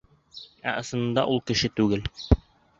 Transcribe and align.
Ә 0.71 0.73
ысынында 0.85 1.27
ул 1.35 1.45
кеше 1.53 1.73
түгел. 1.81 2.05